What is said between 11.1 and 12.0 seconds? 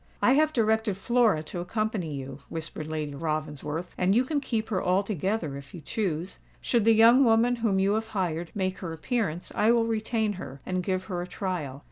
a trial.